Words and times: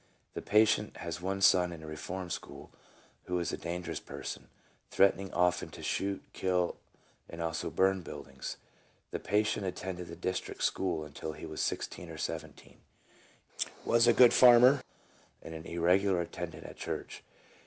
The 0.33 0.41
patient 0.41 0.97
has 0.97 1.21
one 1.21 1.41
son 1.41 1.71
in 1.71 1.83
a 1.83 1.85
reform 1.85 2.31
school, 2.31 2.71
who 3.25 3.37
is 3.39 3.53
a 3.53 3.55
dangerous 3.57 3.99
person, 3.99 4.47
threatening 4.89 5.31
often 5.31 5.69
to 5.69 5.83
shoot, 5.83 6.23
kill, 6.33 6.77
and 7.29 7.39
also 7.39 7.69
burn 7.69 8.01
buildings. 8.01 8.57
The 9.11 9.19
patient 9.19 9.67
attended 9.67 10.07
the 10.07 10.15
district 10.15 10.63
school 10.63 11.05
until 11.05 11.33
he 11.33 11.45
was 11.45 11.61
sixteen 11.61 12.09
or 12.09 12.17
seventeen, 12.17 12.79
was 13.85 14.07
a 14.07 14.11
good 14.11 14.33
farmer, 14.33 14.71
was 14.71 14.77
sociable, 14.79 15.39
and 15.43 15.53
an 15.55 15.65
irregular 15.71 16.21
attendant 16.21 16.63
at 16.63 16.77
church. 16.77 17.21